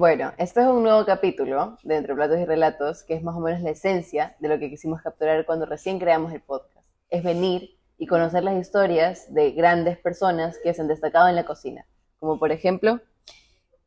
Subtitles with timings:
[0.00, 3.40] Bueno, este es un nuevo capítulo de Entre Platos y Relatos, que es más o
[3.40, 6.94] menos la esencia de lo que quisimos capturar cuando recién creamos el podcast.
[7.10, 11.44] Es venir y conocer las historias de grandes personas que se han destacado en la
[11.44, 11.84] cocina,
[12.20, 13.00] como por ejemplo...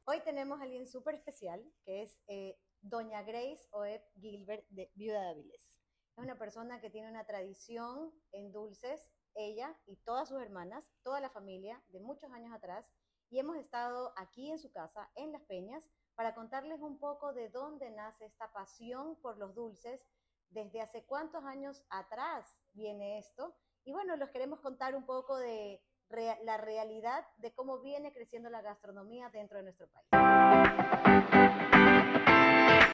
[0.04, 5.34] Hoy tenemos a alguien súper especial, que es eh, Doña Grace Oeb Gilbert, de Viuda
[5.34, 5.40] de.
[5.54, 5.78] Es
[6.18, 9.00] una persona que tiene una tradición en dulces,
[9.34, 12.86] ella y todas sus hermanas, toda la familia, de muchos años atrás,
[13.30, 15.90] y hemos estado aquí en su casa, en Las Peñas,
[16.22, 20.00] para contarles un poco de dónde nace esta pasión por los dulces,
[20.52, 23.56] desde hace cuántos años atrás viene esto.
[23.86, 25.82] Y bueno, los queremos contar un poco de
[26.44, 30.06] la realidad de cómo viene creciendo la gastronomía dentro de nuestro país.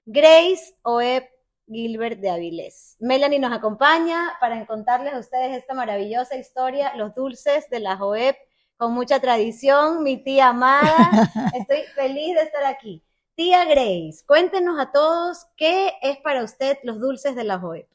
[0.06, 1.30] Grace Oeb
[1.68, 2.96] Gilbert de Avilés.
[3.02, 8.38] Melanie nos acompaña para contarles a ustedes esta maravillosa historia, los dulces de la Joeb,
[8.78, 11.10] con mucha tradición, mi tía amada.
[11.54, 13.04] Estoy feliz de estar aquí.
[13.38, 17.88] Tía Grace, cuéntenos a todos qué es para usted los dulces de la Joep.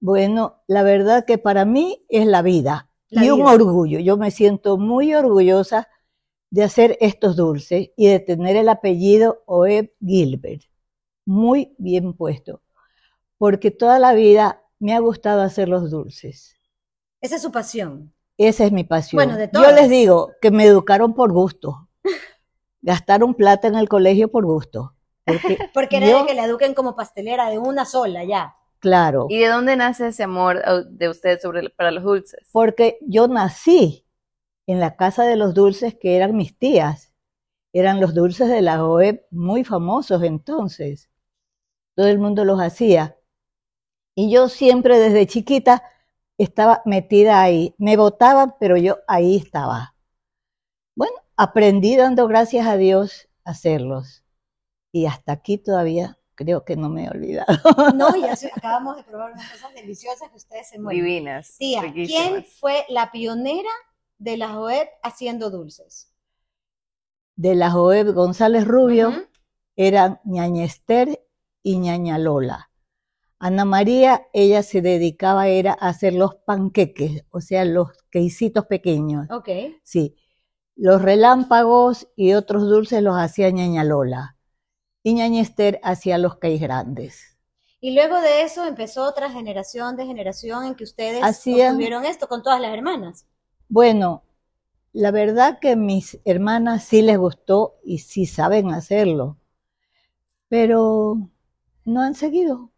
[0.00, 4.00] Bueno, la verdad que para mí es la vida y un orgullo.
[4.00, 5.88] Yo me siento muy orgullosa
[6.50, 10.64] de hacer estos dulces y de tener el apellido Oeb Gilbert.
[11.24, 12.60] Muy bien puesto,
[13.38, 16.54] porque toda la vida me ha gustado hacer los dulces.
[17.22, 18.12] Esa es su pasión.
[18.36, 19.24] Esa es mi pasión.
[19.24, 21.88] Bueno, de Yo les digo que me educaron por gusto
[22.82, 24.94] gastaron plata en el colegio por gusto.
[25.24, 28.56] Porque, porque era de que la eduquen como pastelera de una sola ya.
[28.80, 29.26] Claro.
[29.28, 32.40] ¿Y de dónde nace ese amor de usted sobre, para los dulces?
[32.50, 34.06] Porque yo nací
[34.66, 37.12] en la casa de los dulces que eran mis tías.
[37.72, 41.10] Eran los dulces de la OEP muy famosos entonces.
[41.94, 43.16] Todo el mundo los hacía.
[44.14, 45.82] Y yo siempre desde chiquita
[46.38, 47.74] estaba metida ahí.
[47.78, 49.94] Me votaban, pero yo ahí estaba.
[50.96, 54.22] Bueno, aprendí dando gracias a Dios a hacerlos.
[54.92, 57.46] Y hasta aquí todavía creo que no me he olvidado.
[57.94, 61.02] No, ya acabamos de probar unas cosas deliciosas que ustedes se mueven.
[61.02, 61.56] Divinas.
[61.56, 63.70] Tía, ¿quién fue la pionera
[64.18, 66.12] de la Joeb haciendo dulces?
[67.36, 69.14] De la Joeb González Rubio
[69.76, 71.26] eran ñaña Esther
[71.62, 72.70] y ñaña Lola.
[73.38, 79.26] Ana María, ella se dedicaba era a hacer los panqueques, o sea, los queisitos pequeños.
[79.30, 79.48] Ok.
[79.82, 80.16] Sí.
[80.82, 84.38] Los relámpagos y otros dulces los hacía ñaña Lola.
[85.02, 87.36] Y ñaña Esther hacía los caís grandes.
[87.82, 92.42] Y luego de eso empezó otra generación de generación en que ustedes tuvieron esto con
[92.42, 93.26] todas las hermanas.
[93.68, 94.22] Bueno,
[94.94, 99.36] la verdad que mis hermanas sí les gustó y sí saben hacerlo,
[100.48, 101.28] pero
[101.84, 102.72] no han seguido.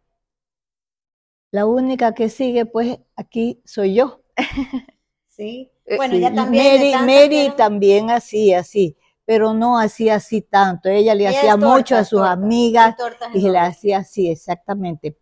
[1.51, 4.21] La única que sigue, pues aquí soy yo.
[5.25, 5.72] sí.
[5.85, 7.05] Eh, bueno, ella también.
[7.05, 10.89] Mary, también hacía así, pero no hacía así tanto.
[10.89, 12.95] Ella le hacía mucho a sus amigas
[13.33, 15.17] y, le hacía así, exactamente.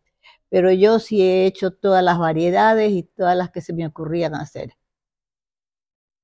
[0.49, 4.35] Pero yo sí he hecho todas las variedades y todas las que se me ocurrían
[4.35, 4.75] hacer.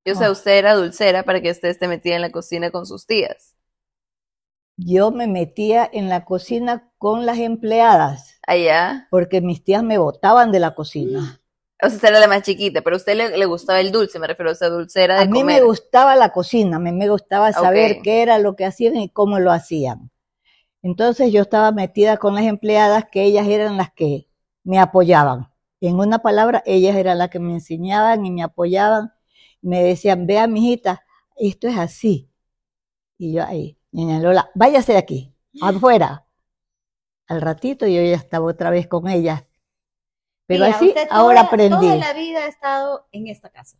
[0.05, 3.05] Yo sé, usted era dulcera para que usted esté metida en la cocina con sus
[3.05, 3.55] tías.
[4.77, 8.39] Yo me metía en la cocina con las empleadas.
[8.45, 9.07] Allá.
[9.09, 11.41] Porque mis tías me botaban de la cocina.
[11.81, 14.25] O sea, usted era la más chiquita, pero a usted le, gustaba el dulce, me
[14.25, 17.53] refiero a esa dulcera de A mí me gustaba la cocina, a mí me gustaba
[17.53, 20.09] saber qué era lo que hacían y cómo lo hacían.
[20.81, 24.27] Entonces yo estaba metida con las empleadas que ellas eran las que
[24.63, 25.51] me apoyaban.
[25.79, 29.13] En una palabra, ellas eran las que me enseñaban y me apoyaban.
[29.61, 31.05] Me decían, vea, mijita,
[31.35, 32.31] esto es así.
[33.19, 36.25] Y yo ahí, niña Lola, váyase de aquí, afuera.
[37.27, 39.46] Al ratito yo ya estaba otra vez con ellas
[40.47, 41.75] pero así ahora aprendí.
[41.75, 43.77] Toda la vida he estado en esta casa.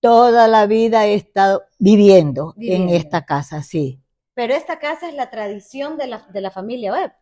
[0.00, 4.00] Toda la vida he estado viviendo, en esta casa, sí.
[4.34, 7.12] Pero esta casa es la tradición de la, de la familia Webb,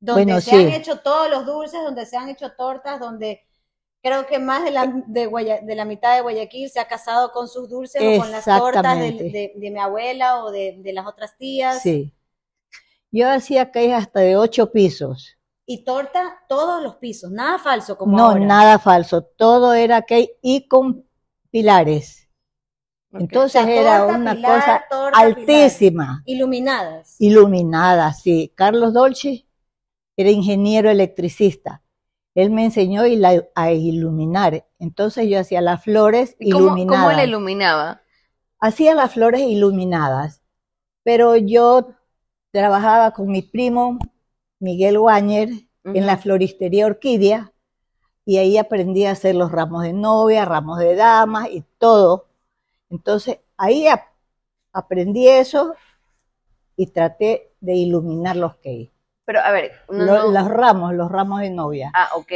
[0.00, 3.44] donde se han hecho todos los dulces, donde se han hecho tortas, donde
[4.02, 7.48] creo que más de la, de, de la mitad de Guayaquil se ha casado con
[7.48, 11.82] sus dulces o con las tortas de, de mi abuela o de, las otras tías.
[11.82, 12.14] Sí.
[13.10, 15.37] Yo hacía que hasta de ocho pisos
[15.70, 20.66] y torta todos los pisos, nada falso como no, nada falso, todo era cake y
[20.66, 21.04] con
[21.50, 22.26] pilares.
[23.12, 24.82] Entonces era una cosa
[25.12, 26.22] altísima.
[26.24, 27.16] Iluminadas.
[27.18, 28.50] Iluminadas, sí.
[28.54, 29.46] Carlos Dolce
[30.16, 31.82] era ingeniero electricista.
[32.34, 33.02] Él me enseñó
[33.54, 34.66] a iluminar.
[34.78, 37.02] Entonces yo hacía las flores iluminadas.
[37.02, 38.00] ¿Cómo le iluminaba?
[38.58, 40.42] Hacía las flores iluminadas.
[41.02, 41.90] Pero yo
[42.52, 43.98] trabajaba con mi primo
[44.60, 45.48] Miguel Wañer
[45.84, 47.52] en la floristería Orquídea
[48.24, 52.26] y ahí aprendí a hacer los ramos de novia, ramos de damas y todo.
[52.90, 53.86] Entonces ahí
[54.72, 55.74] aprendí eso
[56.76, 58.92] y traté de iluminar los cakes.
[59.24, 61.90] Pero, a ver, no, Lo- no- Los ramos, los ramos de novia.
[61.94, 62.32] Ah, ok.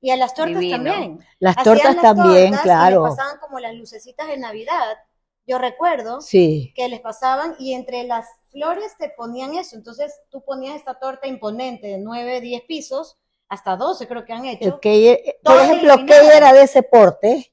[0.00, 0.76] Y a las tortas Divino.
[0.76, 1.18] también.
[1.38, 3.04] Las Hacían tortas las también, tortas y claro.
[3.06, 4.98] les pasaban como las lucecitas de Navidad.
[5.46, 9.76] Yo recuerdo Sí, que les pasaban y entre las flores te ponían eso.
[9.76, 13.18] Entonces tú ponías esta torta imponente de 9, 10 pisos,
[13.48, 14.64] hasta 12 creo que han hecho.
[14.74, 17.52] el que, por Todas ejemplo, que era de ese porte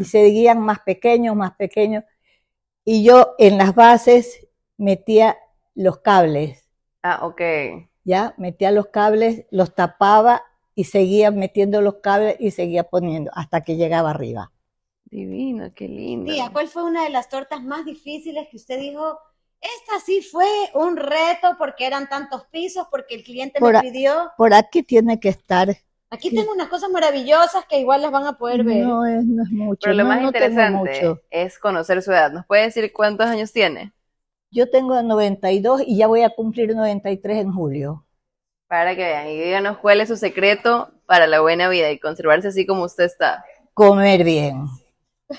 [0.00, 2.04] y seguían más pequeños, más pequeños.
[2.84, 4.46] Y yo en las bases
[4.78, 5.36] metía
[5.74, 6.64] los cables,
[7.02, 7.40] Ah, ok.
[8.04, 8.34] ¿ya?
[8.38, 10.42] Metía los cables, los tapaba
[10.74, 14.52] y seguía metiendo los cables y seguía poniendo hasta que llegaba arriba.
[15.04, 16.32] Divino, qué lindo.
[16.32, 19.18] Tía, ¿cuál fue una de las tortas más difíciles que usted dijo?
[19.60, 23.82] Esta sí fue un reto porque eran tantos pisos, porque el cliente Por me a-
[23.82, 24.30] pidió.
[24.36, 25.76] Por aquí tiene que estar.
[26.08, 28.86] Aquí tengo unas cosas maravillosas que igual las van a poder ver.
[28.86, 29.80] No es, no es mucho.
[29.82, 31.20] Pero lo no, más no interesante mucho.
[31.30, 32.30] es conocer su edad.
[32.30, 33.92] ¿Nos puede decir cuántos años tiene?
[34.52, 38.04] Yo tengo 92 y ya voy a cumplir 93 en julio.
[38.68, 42.48] Para que vean y díganos cuál es su secreto para la buena vida y conservarse
[42.48, 43.44] así como usted está.
[43.74, 44.66] Comer bien.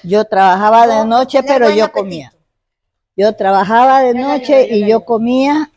[0.04, 1.92] Yo trabajaba de noche, pero yo apetito.
[1.94, 2.32] comía.
[3.18, 5.72] Yo trabajaba de noche y yo comía.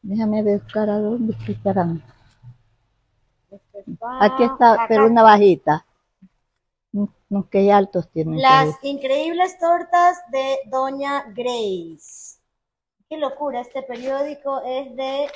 [0.00, 2.04] Déjame buscar a dónde estarán.
[4.20, 5.84] Aquí está, Acá pero una bajita.
[7.28, 8.36] No, qué altos tienen.
[8.36, 12.38] que Las increíbles tortas de Doña Grace.
[13.08, 15.26] Qué locura, este periódico es de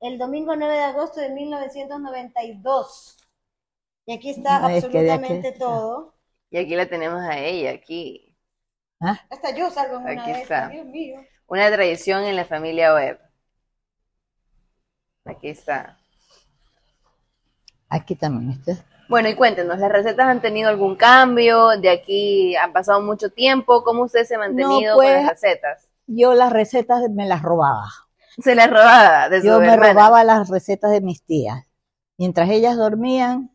[0.00, 3.16] el domingo 9 de agosto de 1992.
[4.06, 5.58] Y aquí está No, es que de aquí absolutamente está.
[5.58, 6.14] todo.
[6.50, 8.29] Y aquí la tenemos a ella, aquí.
[9.00, 10.42] Ah, Hasta yo salgo en una Aquí está.
[10.42, 11.20] estas, Dios mío.
[11.46, 13.18] Una tradición en la familia web.
[15.24, 15.98] Aquí está.
[17.88, 18.50] Aquí también.
[18.50, 18.84] ¿viste?
[19.08, 21.70] Bueno, y cuéntenos, ¿las recetas han tenido algún cambio?
[21.80, 23.82] ¿De aquí han pasado mucho tiempo?
[23.82, 25.88] ¿Cómo usted se ha mantenido pues, con las recetas?
[26.06, 27.88] Yo las recetas me las robaba.
[28.38, 31.64] Se las robaba de su Yo me robaba las recetas de mis tías.
[32.18, 33.50] Mientras ellas dormían,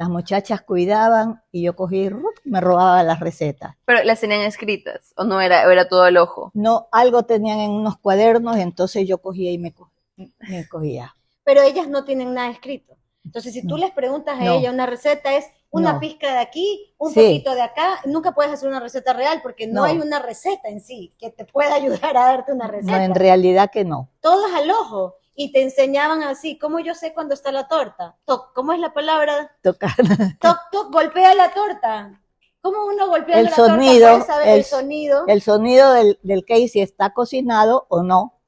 [0.00, 2.10] las muchachas cuidaban y yo cogí, y
[2.48, 3.76] me robaba las recetas.
[3.84, 6.50] Pero las tenían escritas, o no era, era todo al ojo.
[6.54, 11.14] No, algo tenían en unos cuadernos, entonces yo cogía y me, co- me cogía.
[11.44, 12.96] Pero ellas no tienen nada escrito.
[13.26, 13.84] Entonces, si tú No.
[13.84, 14.52] les preguntas a No.
[14.54, 16.00] ella una receta, es una No.
[16.00, 17.20] pizca de aquí, un Sí.
[17.20, 18.00] poquito de acá.
[18.06, 19.84] Nunca puedes hacer una receta real porque no, No.
[19.84, 21.74] hay una receta en sí que te pueda
[22.10, 23.04] ayudar a darte una No, receta.
[23.04, 24.08] en realidad que no.
[24.20, 25.16] Todas al ojo.
[25.42, 28.14] Y te enseñaban así, ¿cómo yo sé cuándo está la torta?
[28.26, 29.56] Toc, ¿cómo es la palabra?
[29.62, 29.94] Tocar.
[30.38, 32.20] Toc, toc, golpea la torta.
[32.60, 34.26] ¿Cómo uno golpea El la sonido, torta?
[34.26, 35.24] Saber el, el- sonido.
[35.28, 38.38] El sonido del, del cake, si está cocinado o no.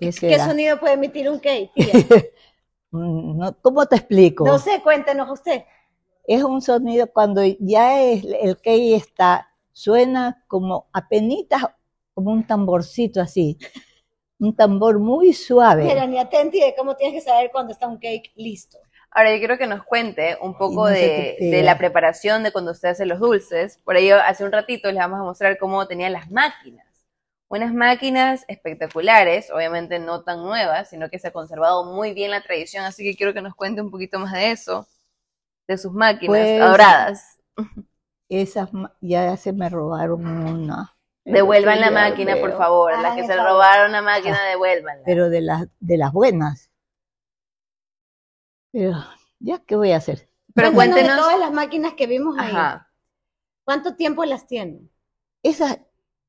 [0.00, 1.92] ¿Qué, sonido puede emitir un cake, tía?
[2.90, 4.46] Mm, no- ¿Cómo te explico?
[4.46, 5.64] No sé, cuéntenos usted.
[6.24, 11.60] Es un sonido cuando ya es- el cake está, suena como apenitas,
[12.14, 13.58] como un tamborcito así.
[14.40, 15.84] Un tambor muy suave.
[15.84, 18.78] Mira, ni atenti de cómo tienes que saber cuando está un cake listo.
[19.10, 22.90] Ahora, yo quiero que nos cuente un poco no de, la preparación de cuando usted
[22.90, 23.78] hace los dulces.
[23.84, 26.86] Por ello, hace un ratito les vamos a mostrar cómo tenían las máquinas.
[27.48, 32.42] Unas máquinas espectaculares, obviamente no tan nuevas, sino que se ha conservado muy bien la
[32.42, 34.86] tradición, así que quiero que nos cuente un poquito más de eso,
[35.66, 37.38] de sus máquinas Pues, adoradas.
[38.28, 40.97] Esas ma- ya se me robaron una.
[41.32, 42.92] Devuelvan la máquina, por favor.
[43.00, 43.52] Las que se favor.
[43.52, 45.02] robaron la máquina, devuélvanla.
[45.04, 46.70] Pero de las, de las buenas.
[48.72, 48.92] Pero,
[49.38, 50.28] ¿ya qué voy a hacer?
[50.54, 51.26] Pero Cuéntanos de cuéntenos.
[51.26, 52.50] todas las máquinas que vimos ahí.
[52.50, 52.90] Ajá.
[53.64, 54.90] ¿Cuánto tiempo las tienen?
[55.42, 55.78] Esas,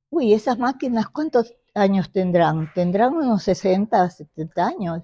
[0.10, 2.72] uy, esas máquinas, ¿cuántos años tendrán?
[2.74, 5.04] Tendrán unos 60, 70 años.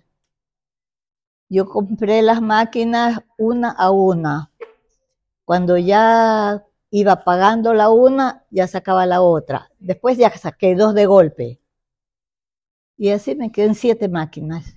[1.50, 4.52] Yo compré las máquinas una a una.
[5.46, 9.72] Cuando ya iba pagando la una, ya sacaba la otra.
[9.80, 11.60] Después ya saqué dos de golpe.
[12.98, 14.74] Y así me quedan siete máquinas.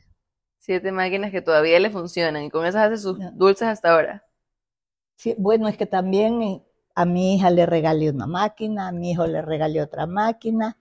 [0.59, 4.25] Siete máquinas que todavía le funcionan y con esas hace sus dulces hasta ahora.
[5.17, 6.62] Sí, bueno, es que también eh,
[6.95, 10.79] a mi hija le regalé una máquina, a mi hijo le regalé otra máquina,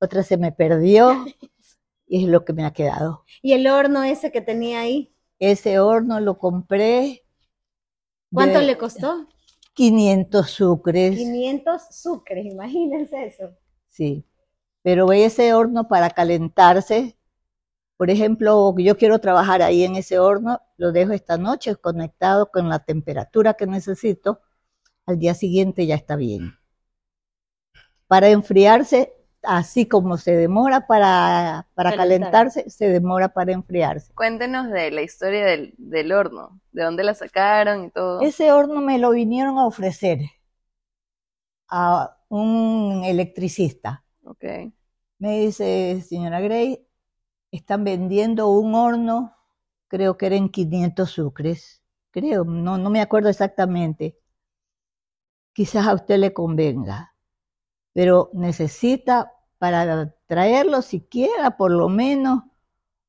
[0.00, 1.26] otra se me perdió
[2.06, 3.24] y es lo que me ha quedado.
[3.42, 5.12] ¿Y el horno ese que tenía ahí?
[5.38, 7.24] Ese horno lo compré.
[8.32, 9.26] ¿Cuánto de le costó?
[9.78, 13.54] 500 sucres, 500 sucres, imagínense eso.
[13.88, 14.24] sí.
[14.82, 17.16] Pero ese horno para calentarse,
[17.96, 22.68] por ejemplo, yo quiero trabajar ahí en ese horno, lo dejo esta noche conectado con
[22.68, 24.40] la temperatura que necesito,
[25.06, 26.58] al día siguiente ya está bien.
[28.08, 29.14] Para enfriarse,
[29.48, 31.96] así como se demora para, para Calentar.
[31.96, 34.14] calentarse, se demora para enfriarse.
[34.14, 38.28] Cuéntenos de la historia del, del horno, de dónde la sacaron y todo.
[38.28, 40.20] Ese horno me lo vinieron a ofrecer
[41.68, 44.04] a un electricista.
[44.24, 44.44] Ok.
[45.18, 46.86] Me dice, señora Gray,
[47.52, 49.36] están vendiendo un horno,
[49.88, 54.18] creo que eran 500 sucres, creo, no, no me acuerdo exactamente.
[55.52, 57.14] Quizás a usted le convenga,
[57.94, 62.44] pero necesita para traerlo siquiera por lo menos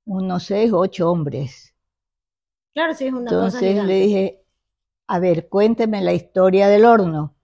[0.05, 1.75] unos seis o ocho hombres.
[2.73, 4.45] Claro, sí, es una Entonces le dije,
[5.07, 7.35] a ver, cuénteme la historia del horno.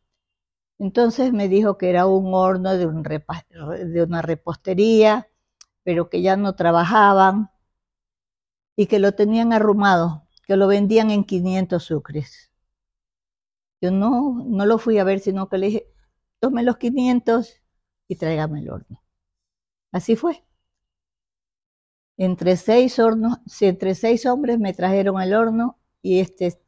[0.80, 5.30] Entonces me dijo que era un horno de, un de una repostería,
[5.84, 7.50] pero que ya no trabajaban
[8.78, 12.52] y que lo tenían arrumado, que lo vendían en 500 sucres.
[13.82, 15.88] Yo no, no lo fui a ver, sino que le dije,
[16.40, 17.62] tome los 500
[18.08, 19.02] y tráigame el horno.
[19.92, 20.44] Así fue.
[22.18, 26.62] Entre seis hornos, entre seis hombres me trajeron el horno y este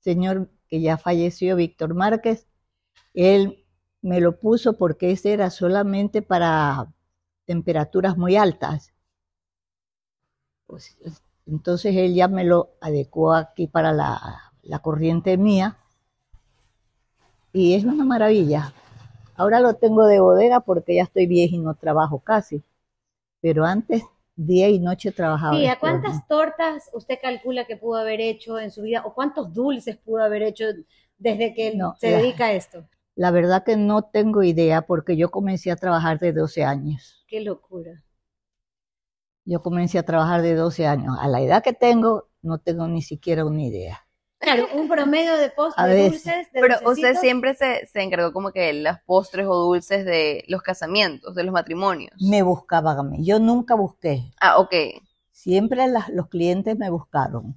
[0.00, 2.46] señor que ya falleció, Víctor Márquez,
[3.14, 3.64] él
[4.02, 6.92] me lo puso porque ese era solamente para
[7.46, 8.92] temperaturas muy altas.
[10.66, 10.98] Pues,
[11.46, 15.78] entonces él ya me lo adecuó aquí para la, la corriente mía
[17.52, 18.72] y es una maravilla.
[19.38, 22.60] Ahora lo tengo de bodega porque ya estoy vieja y no trabajo casi,
[23.40, 24.02] pero antes
[24.34, 25.56] día y noche trabajaba.
[25.56, 29.54] ¿Y ¿a cuántas tortas usted calcula que pudo haber hecho en su vida o cuántos
[29.54, 30.64] dulces pudo haber hecho
[31.18, 32.84] desde que no, se dedica a esto?
[33.14, 37.24] La verdad que no tengo idea porque yo comencé a trabajar de 12 años.
[37.28, 38.02] Qué locura.
[39.44, 41.16] Yo comencé a trabajar de 12 años.
[41.20, 44.07] A la edad que tengo, no tengo ni siquiera una idea.
[44.38, 46.48] Claro, un promedio de postres, dulces.
[46.52, 50.62] Pero usted siempre se, se, encargó como que de los postres o dulces de los
[50.62, 52.12] casamientos, de los matrimonios.
[52.20, 53.24] Me buscaban a mí.
[53.24, 54.30] Yo nunca busqué.
[54.40, 54.74] Ah, ok.
[55.32, 57.56] Siempre los clientes me buscaron.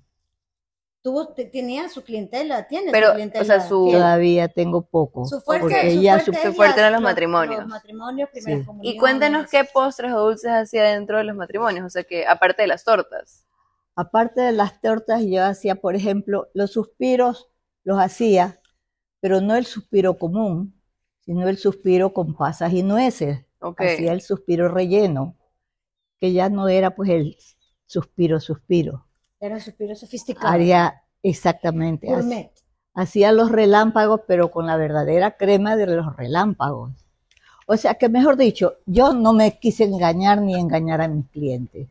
[1.03, 2.67] ¿Tú tenía su clientela?
[2.67, 3.41] ¿Tiene Pero, su clientela?
[3.41, 3.89] O sea, su...
[3.91, 5.25] Todavía tengo poco.
[5.25, 7.61] Su fuerte, porque su fuerte, su fuerte eran los matrimonios.
[7.61, 8.71] Los matrimonios, primeras sí.
[8.83, 12.61] Y cuéntenos qué postres o dulces hacía dentro de los matrimonios, o sea, que aparte
[12.61, 13.45] de las tortas.
[14.01, 17.51] Aparte de las tortas, yo hacía, por ejemplo, los suspiros,
[17.83, 18.59] los hacía,
[19.19, 20.73] pero no el suspiro común,
[21.19, 23.45] sino el suspiro con pasas y nueces.
[23.77, 25.37] Hacía el suspiro relleno,
[26.19, 27.37] que ya no era pues el
[27.85, 29.05] suspiro, suspiro.
[29.39, 30.51] Era un suspiro sofisticado.
[30.51, 32.07] Haría, exactamente.
[32.95, 37.05] Hacía los relámpagos, pero con la verdadera crema de los relámpagos.
[37.67, 41.87] O sea que, mejor dicho, yo no me quise engañar ni engañar a mis clientes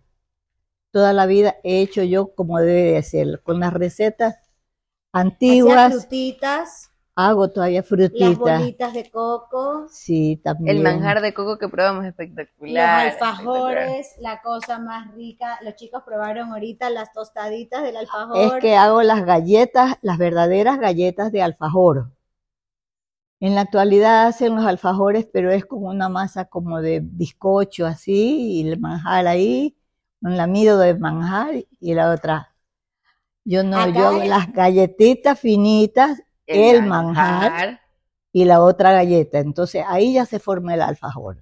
[0.91, 4.37] toda la vida he hecho yo como debe de hacerlo, con las recetas
[5.13, 5.93] antiguas.
[5.93, 6.87] frutitas.
[7.17, 8.39] Hago todavía frutitas.
[8.39, 9.87] Las bolitas de coco.
[9.91, 10.77] Sí, también.
[10.77, 13.07] El manjar de coco que probamos espectacular.
[13.07, 15.59] Los alfajores, la cosa más rica.
[15.63, 18.39] Los chicos probaron ahorita las tostaditas del alfajor.
[18.39, 22.11] Es que hago las galletas, las verdaderas galletas de alfajor.
[23.41, 28.61] En la actualidad hacen los alfajores, pero es como una masa como de bizcocho así,
[28.61, 29.77] y el manjar ahí,
[30.23, 32.55] un lamido de manjar y la otra.
[33.45, 37.81] Yo no, yo las galletitas finitas, el, manjar,
[38.33, 39.39] y la otra galleta.
[39.39, 41.39] Entonces ahí ya se forma el alfajor.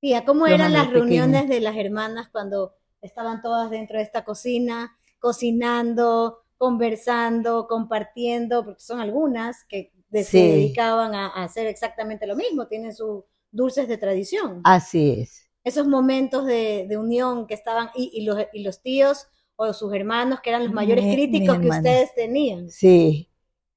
[0.00, 4.96] Tía, ¿cómo eran las reuniones de las hermanas cuando estaban todas dentro de esta cocina,
[5.18, 8.64] cocinando, conversando, compartiendo?
[8.64, 13.88] Porque son algunas que se dedicaban a, a hacer exactamente lo mismo, tienen sus dulces
[13.88, 14.60] de tradición.
[14.62, 19.92] Así es esos momentos de, unión que estaban, y, los, y los tíos o sus
[19.94, 22.70] hermanos, que eran los mayores críticos que ustedes tenían.
[22.70, 23.30] Sí,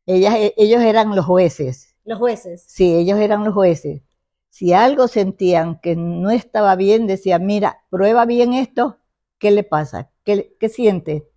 [0.05, 1.95] Ellas, e, ellos eran los jueces.
[2.03, 2.65] Los jueces.
[2.67, 4.01] Sí, ellos eran los jueces.
[4.49, 8.97] Si algo sentían que no estaba bien, decían, mira, prueba bien esto,
[9.37, 10.11] ¿qué le pasa?
[10.23, 11.29] ¿Qué, qué siente?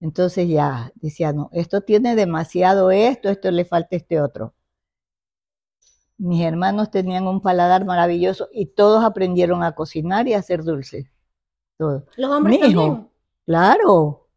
[0.00, 4.54] Entonces ya decía, no, esto tiene demasiado esto, esto le falta este otro.
[6.18, 11.06] Mis hermanos tenían un paladar maravilloso y todos aprendieron a cocinar y a hacer dulces.
[11.76, 12.04] Todos.
[12.16, 13.10] ¿Los hombres Mi hijo,
[13.44, 14.28] Claro,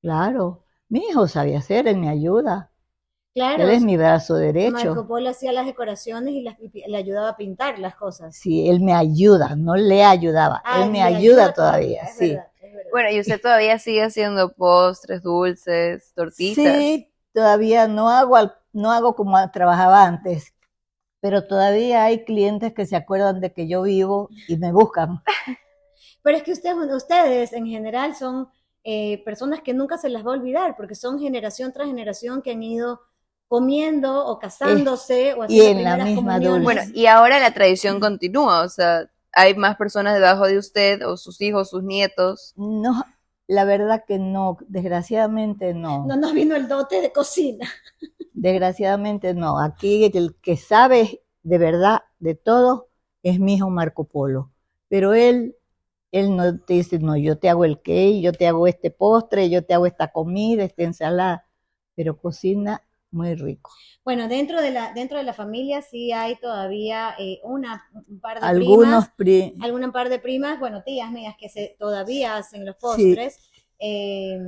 [0.00, 0.64] claro.
[0.88, 2.70] Mi hijo sabía hacer, él me ayuda.
[3.34, 3.64] Claro.
[3.64, 4.94] Él es mi brazo derecho.
[4.94, 6.42] Marco Polo hacía las decoraciones y,
[6.86, 8.36] le ayudaba a pintar las cosas.
[8.36, 12.38] Sí, él me ayuda, no le ayudaba, ah, él me, ayuda, todavía, sí.
[12.92, 16.76] Bueno, y usted todavía sigue haciendo postres, dulces, tortitas.
[16.76, 18.36] Sí, todavía no hago,
[18.72, 20.53] no hago como trabajaba antes,
[21.24, 25.22] pero todavía hay clientes que se acuerdan de que yo vivo y me buscan.
[26.22, 28.50] Pero es que ustedes, ustedes en general son
[28.84, 32.50] eh, personas que nunca se las va a olvidar, porque son generación tras generación que
[32.50, 33.00] han ido
[33.48, 36.62] comiendo o casándose o haciendo y en la misma dulce.
[36.62, 41.16] Bueno, y ahora la tradición continúa, o sea, hay más personas debajo de usted o
[41.16, 42.52] sus hijos, sus nietos.
[42.54, 43.02] No,
[43.46, 46.04] la verdad que no, desgraciadamente no.
[46.06, 47.66] No nos vino el dote de cocina.
[48.34, 49.58] Desgraciadamente no.
[49.60, 52.88] Aquí el que sabe de verdad de todo
[53.22, 54.52] es mi hijo Marco Polo.
[54.88, 55.56] Pero él,
[56.12, 59.50] él no te dice, no, yo te hago el cake, yo te hago este postre,
[59.50, 61.46] yo te hago esta comida, esta ensalada,
[61.96, 63.70] pero cocina muy rico.
[64.04, 68.40] Bueno, dentro de la, dentro de la familia sí hay todavía eh, una, un par
[68.40, 72.66] de Algunos primas, pri- alguna par de primas, bueno, tías mías que se, todavía hacen
[72.66, 73.38] los postres.
[73.86, 74.38] Eh,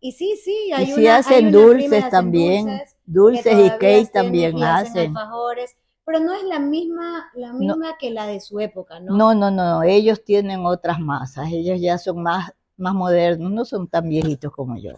[0.00, 2.66] y sí, sí, hay y una, hay hacen una dulces hacen también,
[3.06, 5.08] dulces, y cake también y hacen.
[5.08, 9.16] alfajores, pero no es la misma, la misma que la de su época, ¿no?
[9.16, 13.86] No, no, no, ellos tienen otras masas, ellos ya son más, más modernos, no son
[13.86, 14.92] tan viejitos como yo.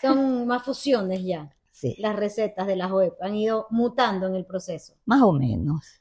[0.00, 1.52] Son más fusiones ya.
[1.70, 4.94] Sí, Las recetas de las web han ido mutando en el proceso.
[5.04, 6.00] más o menos.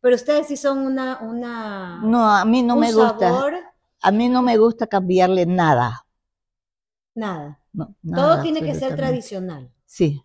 [0.00, 3.54] Pero ustedes sí son una, una No, a mí no un me gusta, sabor,
[4.02, 6.03] a mí no me gusta cambiarle nada.
[7.14, 7.60] Nada.
[7.72, 9.70] no, Todo tiene que ser tradicional.
[9.86, 10.22] Sí.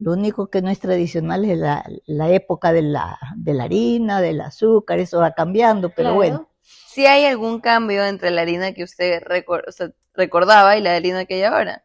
[0.00, 4.20] Lo único que no es tradicional es la, la época de la, de la harina,
[4.20, 6.14] del azúcar, eso va cambiando, pero Claro.
[6.16, 10.82] bueno, ¿Sí hay algún cambio entre la harina que usted recor- o sea, recordaba y
[10.82, 11.84] la harina que hay ahora?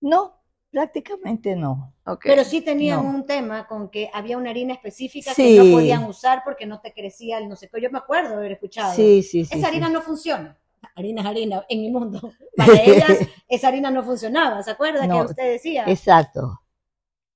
[0.00, 0.34] no,
[0.70, 1.94] prácticamente no.
[2.04, 2.24] Ok.
[2.26, 3.10] Pero sí tenían No.
[3.10, 5.56] un tema con que había una harina específica Sí.
[5.56, 7.80] que no podían usar porque no te crecía el no sé qué.
[7.80, 8.94] Yo me acuerdo de haber escuchado.
[8.94, 9.50] Sí, sí, sí.
[9.56, 9.64] esa sí.
[9.64, 10.56] harina no funciona.
[10.98, 12.32] Harina es harina en mi mundo.
[12.56, 14.62] Para ellas esa harina no funcionaba.
[14.62, 15.84] ¿Se acuerda No, que usted decía?
[15.86, 16.60] Exacto.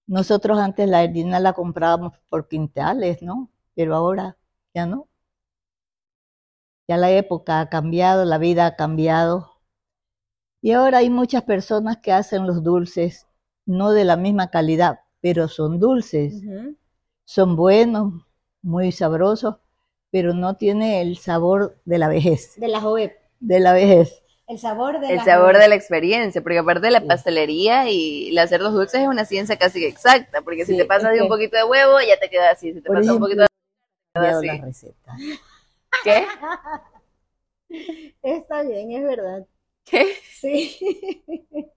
[0.06, 3.50] Nosotros antes la harina la comprábamos por quintales, ¿no?
[3.74, 4.36] Pero ahora
[4.74, 5.08] ya no.
[6.88, 9.52] Ya la época ha cambiado, la vida ha cambiado.
[10.60, 13.26] Y ahora hay muchas personas que hacen los dulces
[13.64, 16.34] no de la misma calidad, pero son dulces.
[16.34, 16.76] Ujú.
[17.24, 18.26] Son buenos,
[18.60, 19.56] muy sabrosos,
[20.10, 23.21] pero no tiene el sabor de la vejez, De la JOEP.
[23.42, 24.22] De la vejez.
[24.46, 28.30] El sabor de El la sabor de la experiencia, porque aparte de la pastelería y
[28.30, 31.28] el hacer los dulces es una ciencia casi exacta, porque si te pasas de un
[31.28, 33.48] poquito de huevo, ya te queda así, si te pasas un poquito de...
[34.12, 34.46] cambiado así.
[34.46, 35.16] la receta.
[36.04, 36.26] ¿Qué?
[38.22, 39.46] Está bien, es verdad.
[39.84, 40.14] ¿Qué?
[40.30, 40.78] Sí.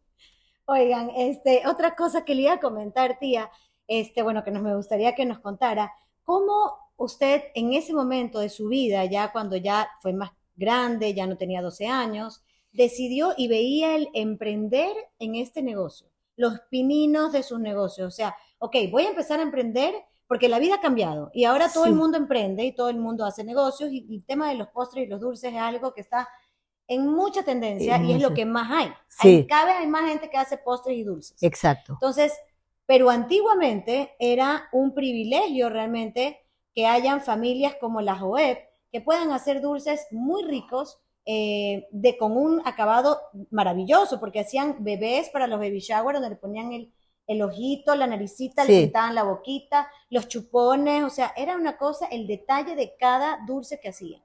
[0.66, 3.50] Oigan, este, otra cosa que le iba a comentar, tía,
[3.87, 8.50] este, bueno, que nos me gustaría que nos contara, ¿cómo usted en ese momento de
[8.50, 13.48] su vida, ya cuando ya fue más grande, ya no tenía 12 años, decidió y
[13.48, 18.07] veía el emprender en este negocio, los pininos de sus negocios?
[18.07, 19.94] O sea, ok, voy a empezar a emprender
[20.27, 23.25] porque la vida ha cambiado y ahora todo el mundo emprende y todo el mundo
[23.25, 26.27] hace negocios y el tema de los postres y los dulces es algo que está
[26.87, 28.87] en mucha tendencia En y es lo que más hay.
[29.07, 29.27] Sí.
[29.27, 31.41] Hay- Cada vez hay más gente que hace postres y dulces.
[31.44, 31.94] Exacto.
[31.94, 32.33] Entonces,
[32.87, 36.41] pero antiguamente era un privilegio realmente
[36.74, 38.59] que hayan familias como las OEP
[38.96, 43.20] que puedan hacer dulces muy ricos eh, de con un acabado
[43.51, 46.94] maravilloso, porque hacían bebés para los baby shower donde le ponían el,
[47.27, 52.05] el ojito, la naricita, le pintaban la boquita, los chupones, o sea, era una cosa,
[52.05, 54.24] el detalle de cada dulce que hacían.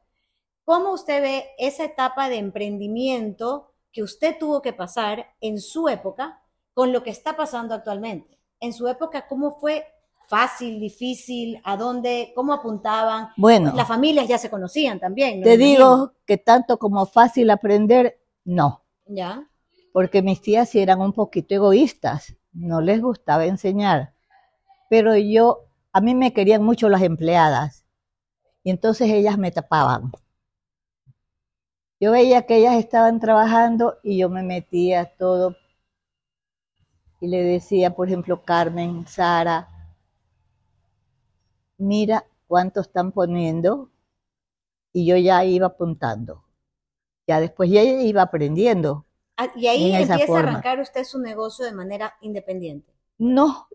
[0.64, 6.44] ¿Cómo usted ve esa etapa de emprendimiento que usted tuvo que pasar en su época
[6.74, 8.38] con lo que está pasando actualmente?
[8.60, 9.84] En su época, ¿cómo fue
[10.30, 11.60] fácil, difícil?
[11.64, 12.32] ¿A dónde?
[12.36, 13.30] ¿Cómo apuntaban?
[13.36, 15.42] Bueno, Las familias ya se conocían también.
[15.42, 15.66] te imagino.
[15.66, 19.44] digo que tanto como fácil aprender, no, ¿Ya?
[19.92, 24.14] porque mis tías sí eran un poquito egoístas, no les gustaba enseñar,
[24.88, 27.84] pero yo, a mí me querían mucho las empleadas,
[28.62, 30.12] y entonces ellas me tapaban.
[31.98, 35.56] Yo veía que ellas estaban trabajando y yo me metía todo
[37.20, 39.68] y le decía, por ejemplo, Carmen, Sara,
[41.80, 43.90] mira cuánto están poniendo
[44.92, 46.44] y yo ya iba apuntando.
[47.26, 49.06] Ya después ya iba aprendiendo.
[49.36, 52.92] Ah, Y ahí empieza a arrancar usted su negocio de manera independiente.
[53.18, 53.68] No.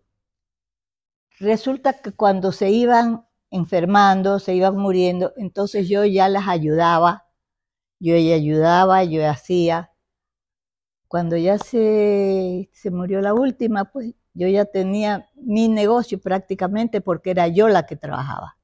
[1.39, 7.25] Resulta que cuando se iban enfermando, se iban muriendo, entonces yo ya las ayudaba,
[7.99, 9.91] yo ya ayudaba, yo hacía.
[11.07, 17.31] Cuando ya se, se murió la última, pues yo ya tenía mi negocio prácticamente porque
[17.31, 18.57] era yo la que trabajaba.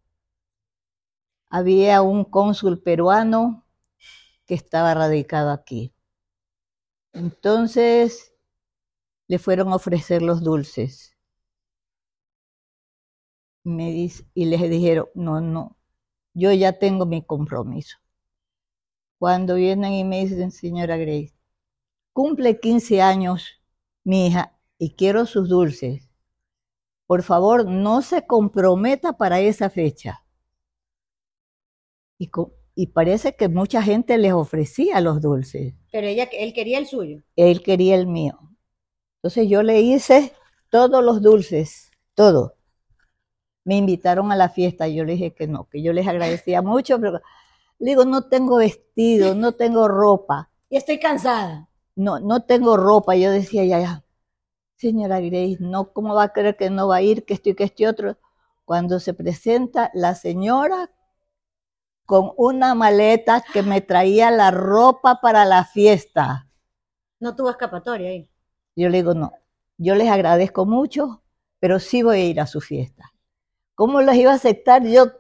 [1.50, 3.66] Había un cónsul peruano
[4.46, 5.94] que estaba radicado aquí.
[7.14, 8.34] Entonces
[9.28, 11.16] le fueron a ofrecer los dulces.
[13.64, 15.78] Me y les dijeron, no, no,
[16.34, 17.98] yo ya tengo mi compromiso.
[19.20, 21.34] Cuando vienen y me dicen, señora Grace,
[22.12, 23.62] cumple 15 años
[24.04, 26.10] mi hija y quiero sus dulces.
[27.06, 30.26] Por favor, no se comprometa para esa fecha.
[32.18, 32.32] Y,
[32.76, 37.22] y parece que mucha gente les ofrecía los dulces Pero ella, él quería el suyo.
[37.36, 38.40] él quería el mío.
[39.18, 40.34] Entonces yo le hice
[40.70, 42.56] todos los dulces, todo.
[43.64, 44.88] me invitaron a la fiesta.
[44.88, 47.22] Yo le dije que no, que yo les agradecía mucho, pero
[47.80, 50.50] le digo, no tengo vestido, no tengo ropa.
[50.70, 51.68] Y estoy cansada.
[51.96, 53.16] No, no tengo ropa.
[53.16, 54.04] Yo decía, ya, ya,
[54.82, 57.56] señora Grace, no, ¿cómo va a creer que no va a ir, que esto y
[57.56, 58.18] que este otro?
[58.66, 60.92] Cuando se presenta la señora
[62.06, 66.50] con una maleta que me traía la ropa para la fiesta.
[67.20, 68.30] No tuvo escapatoria ahí.
[68.76, 69.34] Yo le digo, no,
[69.78, 71.22] yo les agradezco mucho,
[71.60, 73.14] pero sí voy a ir a su fiesta.
[73.76, 74.84] ¿Cómo los iba a aceptar?
[74.84, 75.12] Yo,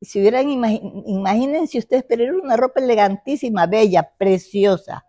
[0.00, 5.06] si hubieran, imagínense ustedes, pero era una ropa elegantísima, bella, preciosa.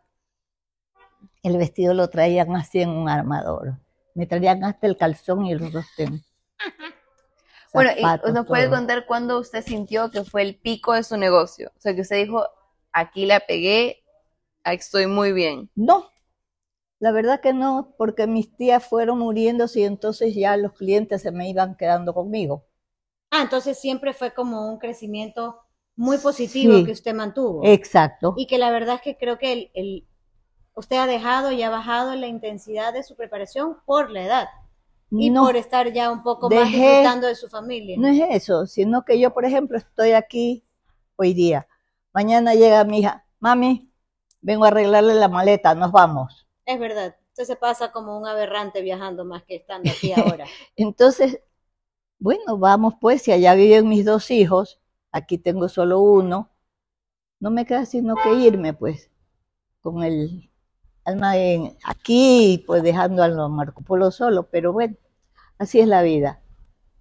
[1.43, 3.77] El vestido lo traían así en un armador.
[4.19, 6.21] Me traían hasta el calzón y el sostén.
[7.71, 11.71] Bueno, y nos puede contar cuándo usted sintió que fue el pico de su negocio.
[11.77, 12.43] O sea, que usted dijo,
[12.91, 14.03] aquí la pegué,
[14.63, 15.69] estoy muy bien.
[15.75, 16.09] No,
[16.97, 21.31] la verdad que no, porque mis tías fueron muriéndose y entonces ya los clientes se
[21.31, 22.65] me iban quedando conmigo.
[23.29, 25.61] Ah, entonces siempre fue como un crecimiento
[25.95, 27.61] muy positivo que usted mantuvo.
[27.63, 28.33] Exacto.
[28.35, 30.07] Y que la verdad es que creo que el,
[30.79, 34.47] usted ha dejado y ha bajado la intensidad de su preparación por la edad
[35.11, 37.97] y por estar ya un poco más disfrutando de su familia.
[37.99, 40.63] No es eso, sino que yo, por ejemplo, estoy aquí
[41.17, 41.67] hoy día.
[42.13, 43.91] Mañana llega mi hija, mami,
[44.39, 46.47] vengo a arreglarle la maleta, nos vamos.
[46.65, 50.45] Es verdad, usted se pasa como un aberrante viajando más que estando aquí ahora.
[50.77, 51.41] Entonces,
[52.19, 54.79] bueno, vamos pues, si allá viven mis dos hijos,
[55.11, 56.51] aquí tengo solo uno,
[57.41, 59.11] no me queda sino que irme pues,
[59.81, 60.48] con el
[61.09, 64.95] alma en, aquí, pues dejando a Marco Polo solo, pero bueno,
[65.57, 66.41] así es la vida.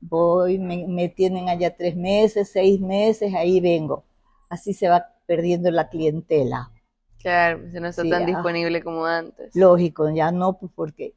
[0.00, 4.04] Voy, me, tienen allá tres meses, seis meses, ahí vengo.
[4.48, 6.70] Así se va perdiendo la clientela.
[7.18, 9.54] Claro, si no está tan disponible como antes.
[9.54, 11.14] Lógico, ya no, pues porque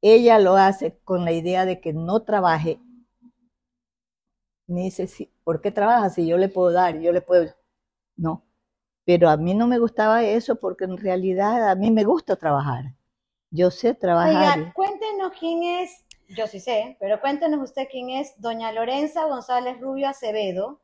[0.00, 2.80] ella lo hace con la idea de que no trabaje.
[4.66, 5.08] Me dice,
[5.42, 7.00] ¿por qué trabaja si yo le puedo dar?
[7.00, 7.52] Yo le puedo.
[8.16, 8.44] No,
[9.04, 12.94] pero a mí no me gustaba eso porque en realidad a mí me gusta trabajar.
[13.50, 14.58] Yo sé trabajar.
[14.58, 19.80] Oiga, cuéntenos quién es, yo sí sé, pero cuéntenos usted quién es doña Lorenza González
[19.80, 20.80] Rubio Acevedo,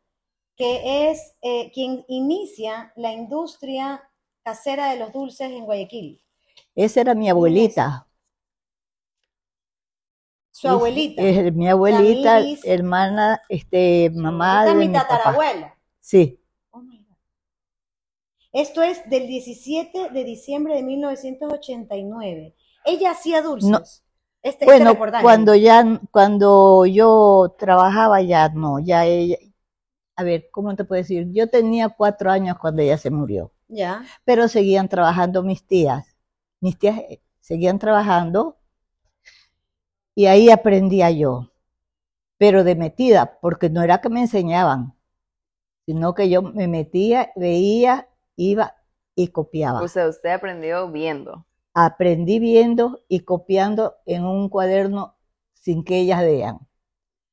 [0.57, 4.03] que es eh, quien inicia la industria
[4.43, 6.23] casera de los dulces en Guayaquil.
[6.75, 8.07] Esa era mi abuelita.
[10.51, 11.23] Su abuelita.
[11.23, 15.77] Es, mi abuelita, hermana, este, mamá de mi, tatarabuela.
[16.01, 16.41] Sí.
[18.57, 22.57] Esto es del 17 de diciembre de 1989.
[22.87, 24.03] Ella hacía dulces.
[24.43, 29.37] Este, este bueno, cuando ya, cuando yo trabajaba ya no, ya ella,
[30.17, 31.29] a ver, ¿cómo te puedo decir?
[31.33, 33.53] Yo tenía cuatro años cuando ella se murió.
[33.69, 34.07] Ya.
[34.25, 36.17] Pero seguían trabajando mis tías.
[36.61, 38.57] Mis tías eh, seguían trabajando
[40.15, 41.53] y ahí aprendía yo.
[42.39, 44.95] Pero de metida, porque no era que me enseñaban,
[45.85, 48.75] sino que yo me metía, veía iba
[49.15, 49.81] y copiaba.
[49.83, 51.47] O sea, usted aprendió viendo.
[51.75, 55.17] Aprendí viendo y copiando en un cuaderno
[55.55, 56.59] sin que ellas vean.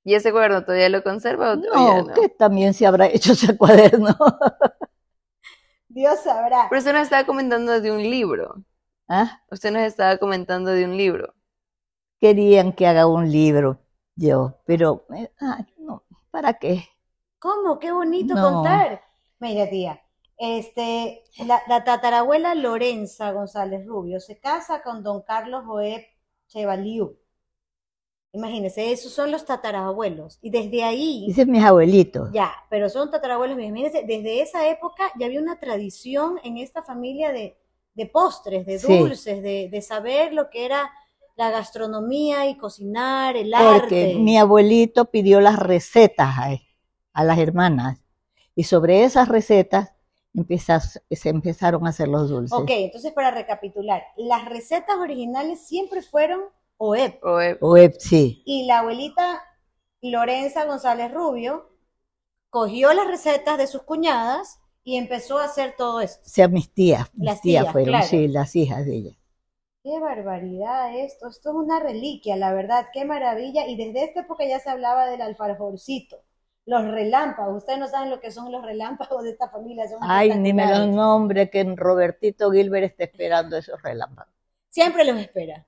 [0.04, 2.14] ¿Y ese cuaderno todavía lo conserva o no, no?
[2.14, 4.16] que también se habrá hecho ese cuaderno.
[5.88, 6.68] Dios sabrá.
[6.70, 8.64] Pero usted nos estaba comentando de un libro.
[9.08, 9.42] ¿Ah?
[9.52, 11.34] Usted nos estaba comentando de un libro.
[12.20, 13.80] Querían que haga un libro
[14.16, 15.32] yo, pero eh,
[15.80, 16.86] no, ¿para qué?
[17.40, 17.80] ¿Cómo?
[17.80, 19.02] Qué bonito contar.
[19.40, 20.03] Mira, tía,
[20.44, 26.04] este, la, tatarabuela Lorenza González Rubio se casa con don Carlos Joeb
[26.48, 27.18] Chevaliu.
[28.34, 30.40] Imagínense, esos son los tatarabuelos.
[30.42, 31.26] Y desde ahí.
[31.28, 32.30] Dicen mis abuelitos.
[32.34, 33.58] Ya, pero son tatarabuelos.
[33.58, 37.56] Imagínense, desde esa época ya había una tradición en esta familia de,
[38.12, 40.92] postres, de dulces, de, saber lo que era
[41.38, 43.80] la gastronomía y cocinar, el arte.
[43.80, 46.50] Porque mi abuelito pidió las recetas a,
[47.14, 48.02] a las hermanas.
[48.56, 49.94] Y sobre esas recetas
[51.12, 52.58] se empezaron a hacer los dulces.
[52.58, 56.42] Ok, entonces para recapitular, las recetas originales siempre fueron
[56.78, 57.24] OEP.
[57.24, 57.64] OEP.
[57.64, 58.42] OEP, sí.
[58.46, 59.42] Y la abuelita
[60.02, 61.70] Lorenza González Rubio
[62.50, 66.22] cogió las recetas de sus cuñadas y empezó a hacer todo esto.
[66.26, 69.18] O sea, mis tías, mis tías, fueron, sí, las hijas de ella.
[69.84, 73.68] Qué barbaridad esto, esto es una reliquia, la verdad, qué maravilla.
[73.68, 76.18] Y desde esta época ya se hablaba del alfajorcito
[76.66, 77.58] los relámpagos.
[77.58, 79.86] Ustedes no saben lo que son los relámpagos de esta familia.
[80.02, 84.34] Ay, ni me los nombre que Robertito Gilbert esté esperando esos relámpagos.
[84.70, 85.66] Siempre los espera.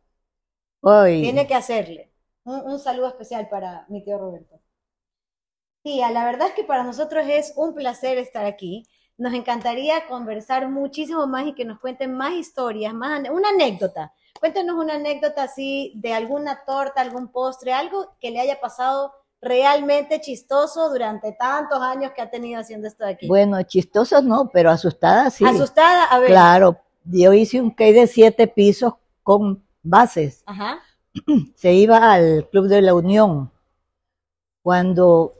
[0.81, 1.21] Hoy.
[1.21, 2.12] Tiene que hacerle.
[2.43, 4.62] Un, saludo especial para mi tío Roberto.
[5.81, 8.88] Tía, la verdad es que para nosotros es un placer estar aquí.
[9.17, 14.13] Nos encantaría conversar muchísimo más y que nos cuenten más historias, más una anécdota.
[14.39, 19.13] Cuéntenos una anécdota así de alguna torta, algún postre, algo que le haya pasado
[19.45, 23.27] realmente chistoso durante tantos años que ha tenido haciendo esto de aquí?
[23.27, 25.45] Bueno, chistoso no, pero asustada sí.
[25.45, 26.29] Asustada, a ver.
[26.29, 30.41] Claro, yo hice un cake de siete pisos con bases.
[30.45, 30.79] Ajá.
[31.55, 33.51] Se iba al Club de la Unión.
[34.63, 35.36] Cuando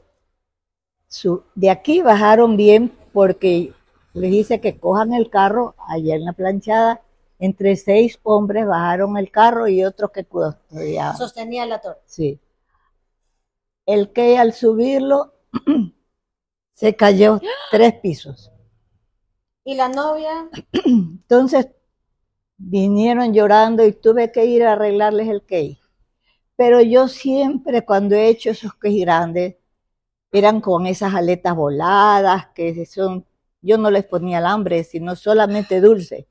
[1.08, 3.72] su, de aquí bajaron bien porque
[4.14, 7.02] les dice que cojan el carro allá en la planchada.
[7.38, 11.16] Entre seis hombres bajaron el carro y otros que custodiaban.
[11.18, 11.98] Sostenía la torre.
[12.06, 12.40] Sí.
[13.86, 15.32] El que al subirlo
[16.72, 18.52] se cayó tres pisos.
[19.64, 20.50] ¿Y la novia?
[20.84, 21.68] Entonces
[22.58, 25.80] vinieron llorando y tuve que ir a arreglarles el cake.
[26.56, 29.56] Pero yo siempre cuando he hecho esos cakes grandes,
[30.32, 33.26] eran con esas aletas voladas, que son,
[33.62, 36.28] yo no les ponía alambre, sino solamente dulce.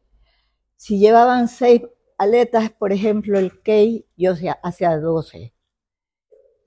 [0.76, 1.82] Si llevaban seis
[2.18, 5.55] aletas, por ejemplo, el cake, yo hacía doce.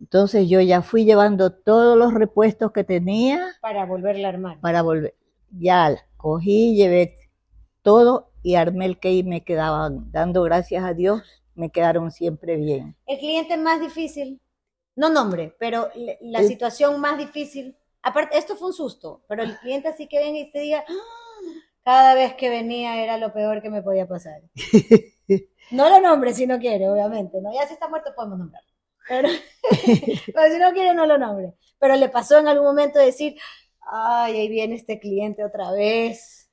[0.01, 3.57] Entonces yo ya fui llevando todos los repuestos que tenía.
[3.61, 4.61] Para volverla a armar.
[4.61, 5.15] Para volver.
[5.51, 7.17] Ya cogí, llevé
[7.83, 12.97] todo y armé el y me quedaban, dando gracias a Dios, me quedaron siempre bien.
[13.07, 14.41] El cliente más difícil,
[14.95, 15.89] no nombre, pero
[16.21, 20.39] la situación más difícil, aparte, esto fue un susto, pero el cliente así que venga
[20.39, 21.53] y te diga, ¡Ah!
[21.85, 24.43] cada vez que venía era lo peor que me podía pasar.
[25.71, 27.53] no lo nombre si no quiere, obviamente, ¿no?
[27.53, 28.63] Ya si está muerto podemos nombrar.
[29.09, 29.29] Pero,
[30.35, 31.55] pero si no quiere, no lo nombre.
[31.79, 33.37] Pero le pasó en algún momento decir,
[33.81, 36.51] ay, ahí viene este cliente otra vez.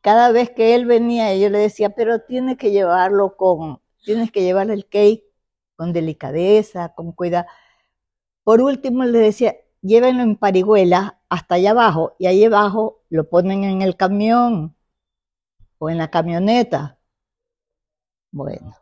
[0.00, 4.42] Cada vez que él venía, yo le decía, pero tienes que llevarlo con, tienes que
[4.42, 5.24] llevarle el cake
[5.76, 7.46] con delicadeza, con cuidado.
[8.44, 13.64] Por último, le decía, llévenlo en parihuela hasta allá abajo, y ahí abajo lo ponen
[13.64, 14.76] en el camión
[15.78, 16.98] o en la camioneta.
[18.32, 18.76] Bueno,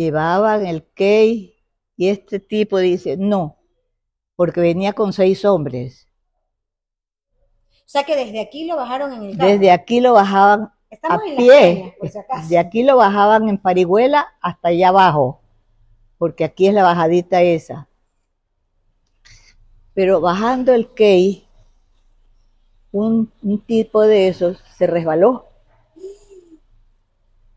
[0.00, 1.54] llevaban el cake
[1.96, 3.58] y este tipo dice, no,
[4.34, 6.08] porque venía con seis hombres.
[7.74, 9.50] O sea que desde aquí lo bajaron en el carro.
[9.50, 11.94] Desde aquí lo bajaban a pie.
[12.48, 15.42] De aquí lo bajaban en parihuela hasta allá abajo,
[16.16, 17.86] porque aquí es la bajadita esa.
[19.92, 21.44] Pero bajando el cake,
[22.90, 25.48] un, un tipo de esos se resbaló.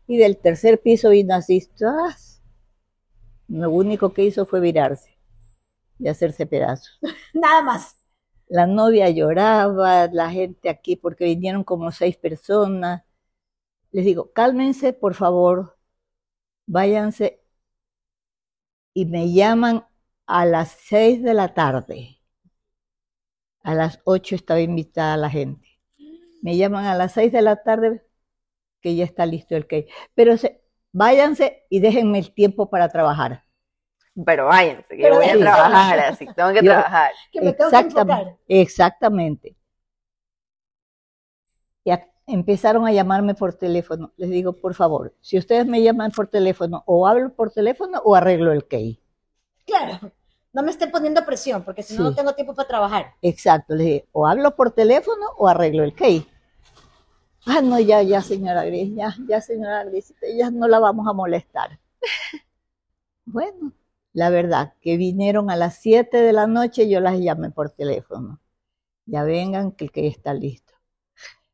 [0.06, 1.66] Y del tercer piso vino así,
[3.48, 5.18] lo único que hizo fue virarse
[5.98, 6.98] y hacerse pedazos.
[7.34, 7.96] Nada más.
[8.48, 13.02] La novia lloraba, la gente aquí, porque vinieron como seis personas.
[13.92, 15.78] Les digo, cálmense, por favor,
[16.66, 17.42] váyanse.
[18.92, 19.86] Y me llaman
[20.26, 22.20] a las seis de la tarde.
[23.62, 25.68] A las ocho estaba invitada la gente.
[26.42, 28.04] Me llaman a las seis de la tarde
[28.80, 29.90] que ya está listo el cake.
[30.14, 30.63] Pero se,
[30.94, 33.44] váyanse y déjenme el tiempo para trabajar.
[34.24, 37.10] Pero váyanse, que yo voy a trabajar, así tengo que trabajar.
[37.32, 39.56] Que me tengo exactamente, que exactamente.
[41.84, 41.92] Y
[42.26, 44.12] empezaron a llamarme por teléfono.
[44.16, 48.14] Les digo, por favor, si ustedes me llaman por teléfono, o hablo por teléfono o
[48.14, 49.00] arreglo el cake.
[49.66, 50.12] Claro,
[50.52, 53.14] no me estén poniendo presión, porque si no, no tengo tiempo para trabajar.
[53.20, 56.28] Exacto, les digo, o hablo por teléfono o arreglo el cake.
[57.46, 61.12] Ah, no, ya, ya, señora Gris, ya, ya, señora Gris, ya no la vamos a
[61.12, 61.78] molestar.
[63.26, 63.72] bueno,
[64.14, 68.40] la verdad, que vinieron a las 7 de la noche, yo las llamé por teléfono.
[69.06, 70.72] Ya vengan, que el que está listo.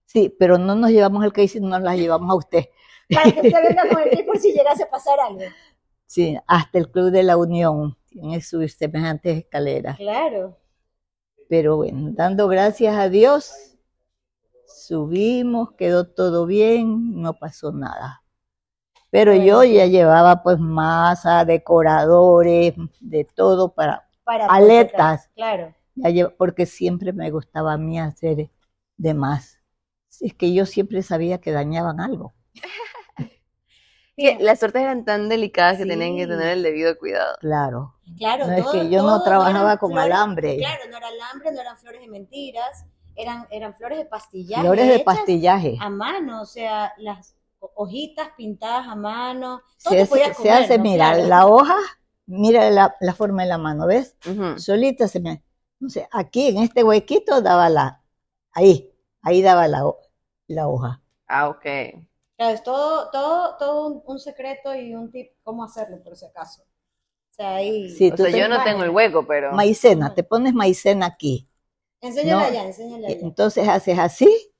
[0.07, 2.65] Sí, pero no nos llevamos el case, nos las llevamos a usted.
[3.13, 5.43] Para que usted venga con el case por si llegase a pasar algo.
[6.07, 9.97] Sí, hasta el Club de la Unión tiene sus semejantes escaleras.
[9.97, 10.59] Claro.
[11.49, 13.70] Pero bueno, dando gracias a Dios,
[14.91, 18.25] subimos, quedó todo bien, no pasó nada.
[19.09, 25.31] Pero yo ya llevaba pues masa, decoradores, de todo para, para aletas.
[25.37, 25.75] Claro.
[26.37, 28.51] porque siempre me gustaba a mí hacer
[28.97, 29.61] de más.
[30.21, 32.35] Es que yo siempre sabía que dañaban algo.
[34.41, 37.37] las tortas eran tan delicadas que tenían que tener el debido cuidado.
[37.41, 37.95] Claro.
[38.19, 40.57] Claro, no es que yo no trabajaba con alambre.
[40.57, 42.87] Claro, no era alambre, no eran flores de mentiras,
[43.21, 44.63] eran, eran flores de pastillaje.
[44.63, 45.77] Flores de pastillaje.
[45.81, 47.35] A mano, o sea, las
[47.75, 49.63] hojitas pintadas a mano.
[49.77, 51.77] se, hace, mira, la hoja,
[52.27, 54.17] mira la, forma de la mano, ¿ves?
[54.57, 55.43] Solita se me...
[55.79, 58.03] No sé, aquí en este huequito daba la...
[58.53, 59.83] Ahí, ahí daba la,
[60.47, 61.03] la hoja.
[61.27, 61.65] Ah, ok.
[62.37, 66.63] Claro, es todo, todo, todo un, secreto y un tip cómo hacerlo, por si acaso.
[66.63, 67.91] O sea, ahí...
[67.91, 69.53] Sí, yo no tengo el hueco, pero...
[69.53, 71.50] Maicena, te pones maicena aquí.
[72.01, 73.19] Enséñala allá, enséñala allá.
[73.21, 74.53] Entonces haces así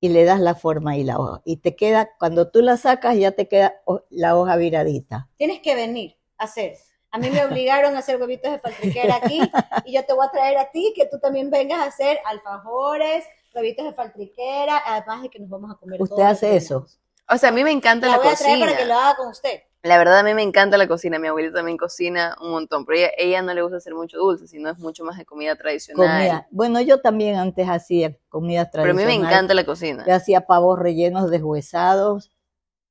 [0.00, 1.40] y le das la forma y la hoja.
[1.44, 3.74] Y te queda, cuando tú la sacas, ya te queda
[4.10, 5.28] la hoja viradita.
[5.36, 6.76] Tienes que venir a hacer
[7.10, 9.40] A mí me obligaron a hacer huevitos de faltriquera aquí
[9.84, 13.24] y yo te voy a traer a ti que tú también vengas a hacer alfajores,
[13.54, 16.86] huevitos de faltriquera, además de que nos vamos a comer ¿Usted hace eso?
[17.28, 18.50] O sea, a mí me encanta la, la voy cocina.
[18.50, 19.62] a traer para que lo haga con usted.
[19.84, 21.18] La verdad, a mí me encanta la cocina.
[21.18, 24.48] Mi abuelita también cocina un montón, pero ella, ella no le gusta hacer mucho dulce,
[24.48, 26.08] sino es mucho más de comida tradicional.
[26.08, 26.48] Comida.
[26.50, 29.20] Bueno, yo también antes hacía comida Pero a mí tradicional.
[29.20, 30.02] me encanta la cocina.
[30.06, 32.32] Yo hacía pavos rellenos deshuesados,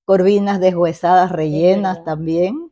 [0.05, 2.71] corvinas deshuesadas rellenas también.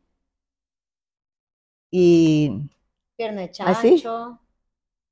[1.90, 2.70] Y
[3.16, 4.04] Pierna de ¿Ah, sí?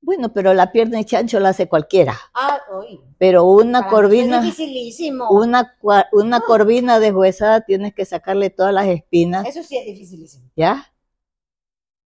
[0.01, 2.15] Bueno, pero la pierna de chancho la hace cualquiera.
[2.33, 2.99] Ah, uy.
[3.17, 5.29] Pero una para corvina, Es dificilísimo.
[5.29, 6.41] una, Ah.
[6.45, 10.49] corvina deshuesada tienes que sacarle todas las espinas, Eso sí es dificilísimo.
[10.55, 10.91] ¿ya?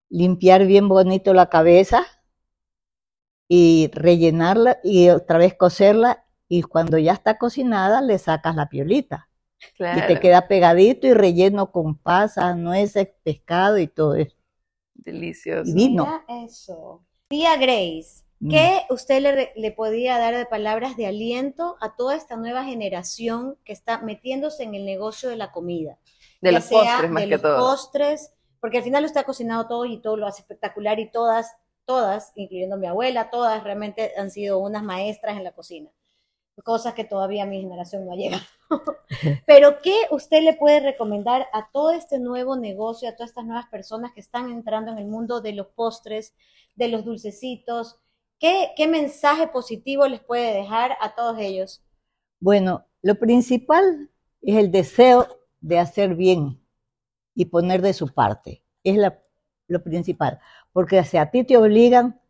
[0.09, 2.05] Limpiar bien bonito la cabeza
[3.47, 9.27] y rellenarla y otra vez cocerla y cuando ya está cocinada le sacas la piolita.
[9.77, 9.99] Claro.
[9.99, 14.35] y te queda pegadito y relleno con pasas, nueces, pescado y todo eso.
[14.95, 15.69] Delicioso.
[15.69, 16.03] Y vino.
[16.27, 17.03] Mira eso.
[17.31, 18.49] Tía Grace, Mm.
[18.49, 22.63] ¿qué usted le, re- le podía dar de palabras de aliento a toda esta nueva
[22.63, 25.99] generación que está metiéndose en el negocio de la comida?
[26.41, 27.57] De los sea postres más de que los todo.
[27.59, 31.55] postres, porque al final usted ha cocinado todo y todo lo hace espectacular y todas,
[31.85, 35.91] todas, incluyendo mi abuela, todas realmente han sido unas maestras en la cocina.
[36.63, 38.43] Cosas que todavía mi generación no ha llegado.
[39.47, 43.67] Pero ¿qué usted le puede recomendar a todo este nuevo negocio, a todas estas nuevas
[43.67, 46.33] personas que están entrando en el mundo de los postres,
[46.75, 47.99] de los dulcecitos?
[48.39, 51.81] ¿Qué, qué mensaje positivo les puede dejar a todos ellos?
[52.39, 54.09] Bueno, lo principal
[54.41, 55.27] es el deseo
[55.59, 56.59] de hacer bien
[57.35, 58.63] y poner de su parte.
[58.83, 59.21] Es la-
[59.67, 60.39] lo principal.
[60.73, 62.21] Porque si a ti te obligan,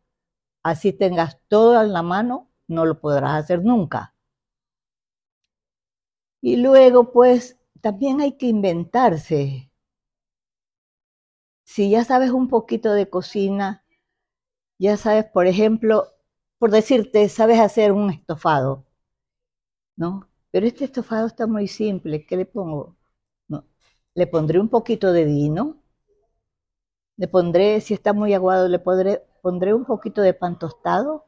[0.63, 4.15] así tengas todo en la mano, no lo podrás hacer nunca.
[6.39, 9.71] Y luego, pues, también hay que inventarse.
[11.63, 13.84] Si ya sabes un poquito de cocina,
[14.79, 16.07] ya sabes, por ejemplo,
[16.60, 18.86] por decirte, sabes hacer un estofado,
[19.95, 20.27] ¿no?
[20.51, 22.25] Pero este estofado está muy simple.
[22.25, 22.97] ¿Qué le pongo?
[23.47, 23.65] No.
[24.15, 25.81] Le pondré un poquito de vino.
[27.15, 31.25] Le pondré, si está muy aguado, le pondré, pondré un poquito de pan tostado,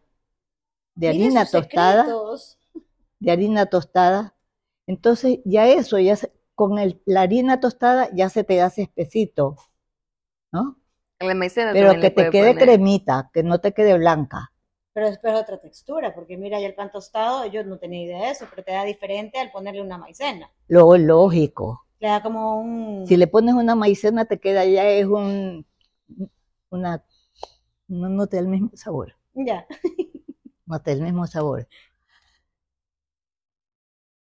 [0.96, 2.58] de Mire harina sus tostada, secretos.
[3.20, 4.36] de harina tostada.
[4.88, 9.56] Entonces ya eso, ya se- con el- la harina tostada ya se te hace espesito,
[10.54, 10.80] ¿no?
[11.20, 12.58] La maicena Pero que te quede poner.
[12.58, 14.52] cremita, que no te quede blanca.
[14.92, 18.32] Pero después otra textura, porque mira, ya el pan tostado, yo no tenía idea de
[18.32, 20.52] eso, pero te da diferente al ponerle una maicena.
[20.68, 21.86] Luego, lógico.
[22.00, 22.74] Le da como un...
[23.04, 25.66] Si le pones una maicena, te queda ya es un,
[26.70, 27.04] una,
[27.88, 29.66] no, no te da el mismo sabor, Ya.
[30.66, 31.68] da el mismo sabor.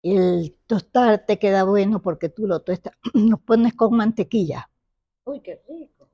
[0.04, 4.70] El tostar te queda bueno porque tú lo tostas, lo pones con mantequilla,
[5.24, 6.08] Uy, qué rico.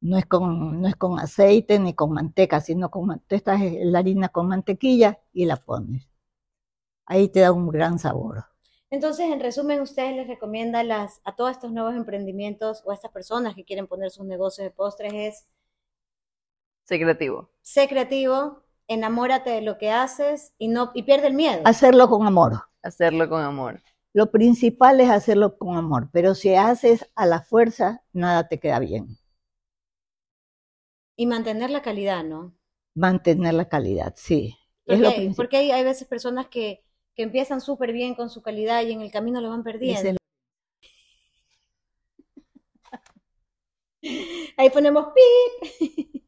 [0.00, 4.28] no es con, no es con aceite ni con manteca, sino con tostas la harina
[4.30, 6.08] con mantequilla y la pones.
[7.06, 8.44] Ahí te da un gran sabor.
[8.90, 13.12] Entonces, en resumen, ustedes les recomienda las, a todos estos nuevos emprendimientos o a estas
[13.12, 15.46] personas que quieren poner sus negocios de postres es
[16.84, 17.50] Sé creativo.
[17.62, 21.62] sé creativo, enamórate de lo que haces y no y pierde el miedo.
[21.64, 22.62] Hacerlo con amor.
[22.82, 23.82] Hacerlo con amor.
[24.12, 28.78] Lo principal es hacerlo con amor, pero si haces a la fuerza, nada te queda
[28.78, 29.18] bien.
[31.16, 32.54] Y mantener la calidad, ¿no?
[32.94, 34.56] Mantener la calidad, sí.
[34.86, 35.36] Es Porque, lo hay- principal.
[35.36, 39.00] porque hay, hay veces personas que, que empiezan súper bien con su calidad y en
[39.02, 40.00] el camino lo van perdiendo.
[40.10, 40.16] Es
[44.56, 45.90] Ahí ponemos pip.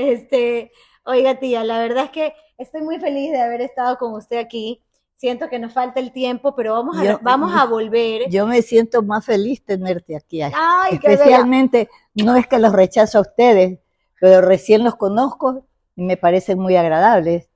[0.00, 0.70] Este,
[1.08, 4.82] oiga tía, la verdad es que estoy muy feliz de haber estado con usted aquí.
[5.14, 8.30] Siento que nos falta el tiempo, pero vamos a, Yo- vamos a volver.
[8.30, 10.40] Yo me siento más feliz tenerte aquí.
[10.42, 11.12] Ay, qué.
[11.14, 13.80] Especialmente, no es que los rechazo a ustedes,
[14.20, 15.64] pero recién los conozco
[15.96, 17.50] y me parecen muy agradables.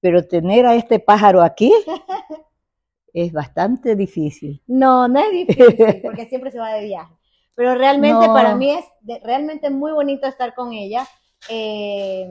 [0.00, 1.70] Pero tener a este pájaro aquí
[3.12, 4.62] es bastante difícil.
[4.66, 7.12] No, no es difícil, porque siempre se va de viaje.
[7.54, 8.32] Pero realmente No.
[8.32, 11.06] para mí es de- realmente muy bonito estar con ella.
[11.48, 12.28] Eh,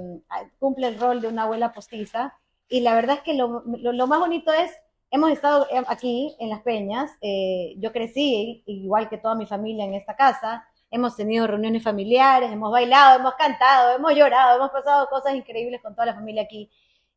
[0.60, 2.34] cumple el rol de una abuela postiza.
[2.70, 4.72] Y la verdad es que lo, lo- más bonito es,
[5.10, 7.12] hemos estado eh, aquí en Las Peñas.
[7.22, 10.66] eh, yo crecí, igual que toda mi familia en esta casa.
[10.90, 15.94] Hemos tenido reuniones familiares, hemos bailado, hemos cantado, hemos llorado, hemos pasado cosas increíbles con
[15.96, 16.70] toda la familia aquí.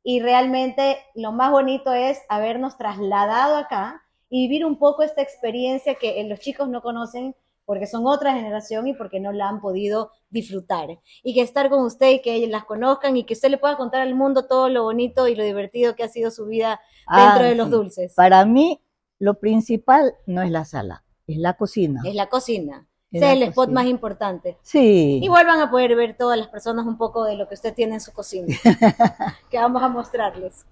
[0.03, 5.95] Y realmente lo más bonito es habernos trasladado acá y vivir un poco esta experiencia
[5.97, 7.35] que los chicos no conocen
[7.65, 10.89] porque son otra generación y porque no la han podido disfrutar.
[11.23, 13.77] Y que estar con usted y que ellos las conozcan y que usted le pueda
[13.77, 17.43] contar al mundo todo lo bonito y lo divertido que ha sido su vida dentro
[17.45, 17.73] Ah, de los sí.
[17.73, 18.15] dulces.
[18.15, 18.81] Para mí,
[19.19, 22.03] lo principal no es la sala, es la cocina.
[22.05, 22.87] Es la cocina.
[23.13, 24.59] Ese es el spot más importante.
[24.63, 25.21] Sí.
[25.23, 27.95] Igual van a poder ver todas las personas un poco de lo que usted tiene
[27.95, 28.49] en su cocina,
[29.51, 30.67] que vamos a mostrarles.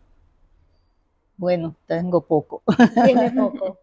[1.37, 2.63] Bueno, tengo poco.
[3.05, 3.79] Tiene poco.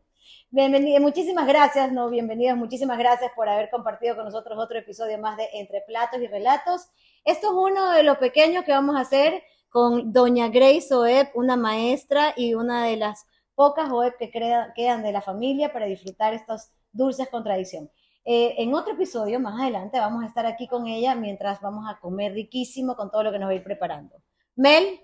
[0.52, 5.38] Bienvenida, muchísimas gracias, no, bienvenidas, muchísimas gracias por haber compartido con nosotros otro episodio más
[5.38, 6.88] de Entre Platos y Relatos.
[7.24, 11.56] Esto es uno de los pequeños que vamos a hacer con doña Grace Oeb, una
[11.56, 16.72] maestra y una de las pocas Oeb que quedan de la familia para disfrutar estos
[16.91, 17.91] dulces con tradición.
[18.26, 22.00] Eh, en otro episodio, más adelante, vamos a estar aquí con ella mientras vamos a
[22.00, 24.16] comer riquísimo con todo lo que nos va a ir preparando.
[24.56, 25.00] Mel,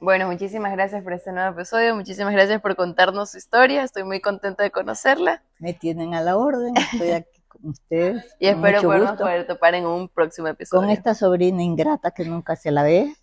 [0.00, 4.20] bueno, muchísimas gracias por este nuevo episodio, muchísimas gracias por contarnos su historia, estoy muy
[4.20, 5.42] contenta de conocerla.
[5.58, 8.24] Me tienen a la orden, estoy aquí con ustedes.
[8.38, 10.82] y espero podernos poder topar en un próximo episodio.
[10.82, 13.14] Con esta sobrina ingrata que nunca se la ve.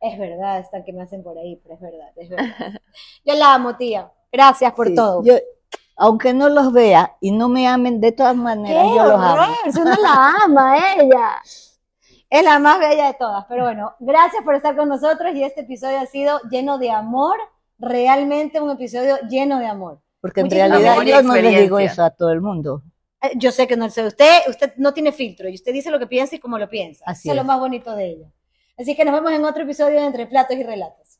[0.00, 2.80] Es verdad, están que me hacen por ahí, pero es verdad, es verdad.
[3.24, 4.10] Yo la amo, tía.
[4.32, 5.22] Gracias por todo.
[5.22, 5.34] Yo,
[5.96, 9.54] aunque no los vea y no me amen, de todas maneras yo los amo.
[9.66, 11.42] Uno la ama, ella
[12.30, 13.44] es la más bella de todas.
[13.48, 17.38] Pero bueno, gracias por estar con nosotros y este episodio ha sido lleno de amor,
[17.78, 20.00] realmente un episodio lleno de amor.
[20.20, 22.82] Porque en realidad yo no le digo eso a todo el mundo.
[23.22, 25.98] Eh, yo sé que no sé, usted, usted no tiene filtro y usted dice lo
[25.98, 27.04] que piensa y como lo piensa.
[27.06, 28.26] Así es lo más bonito de ella.
[28.76, 31.18] Así que nos vemos en otro episodio de Entre Platos y Relatos.